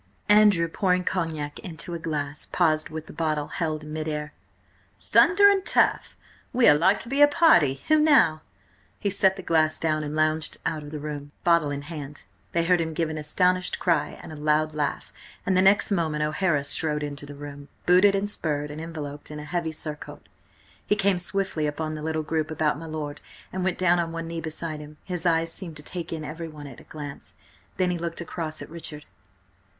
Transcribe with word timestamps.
Andrew, 0.29 0.67
pouring 0.67 1.03
cognac 1.03 1.59
into 1.59 1.93
a 1.93 1.99
glass, 1.99 2.47
paused 2.47 2.89
with 2.89 3.15
bottle 3.15 3.49
held 3.49 3.83
in 3.83 3.93
mid 3.93 4.07
air. 4.07 4.33
"Thunder 5.11 5.47
and 5.51 5.63
turf! 5.63 6.15
We 6.51 6.67
are 6.67 6.73
like 6.73 6.99
to 7.01 7.07
be 7.07 7.21
a 7.21 7.27
party! 7.27 7.83
Who 7.87 7.99
now?" 7.99 8.41
He 8.99 9.11
set 9.11 9.35
the 9.35 9.43
glass 9.43 9.79
down 9.79 10.03
and 10.03 10.15
lounged 10.15 10.57
out 10.65 10.81
of 10.81 10.89
the 10.89 10.97
room, 10.97 11.33
bottle 11.43 11.69
in 11.69 11.83
hand. 11.83 12.23
They 12.51 12.63
heard 12.63 12.81
him 12.81 12.95
give 12.95 13.11
an 13.11 13.19
astonished 13.19 13.77
cry 13.77 14.17
and 14.23 14.33
a 14.33 14.35
loud 14.35 14.73
laugh, 14.73 15.13
and 15.45 15.55
the 15.55 15.61
next 15.61 15.91
moment 15.91 16.23
O'Hara 16.23 16.63
strode 16.63 17.03
into 17.03 17.27
the 17.27 17.35
room, 17.35 17.67
booted 17.85 18.15
and 18.15 18.27
spurred 18.27 18.71
and 18.71 18.81
enveloped 18.81 19.29
in 19.29 19.37
a 19.37 19.45
heavy 19.45 19.71
surcoat. 19.71 20.27
He 20.87 20.95
came 20.95 21.19
swiftly 21.19 21.67
upon 21.67 21.93
the 21.93 22.01
little 22.01 22.23
group 22.23 22.49
about 22.49 22.79
my 22.79 22.87
lord 22.87 23.21
and 23.53 23.63
went 23.63 23.77
down 23.77 23.99
on 23.99 24.11
one 24.11 24.27
knee 24.27 24.41
beside 24.41 24.79
him. 24.79 24.97
His 25.03 25.27
eyes 25.27 25.53
seemed 25.53 25.77
to 25.77 25.83
take 25.83 26.11
in 26.11 26.25
everyone 26.25 26.65
at 26.65 26.79
a 26.79 26.83
glance. 26.85 27.35
Then 27.77 27.91
he 27.91 27.99
looked 27.99 28.19
across 28.19 28.63
at 28.63 28.69
Richard. 28.71 29.05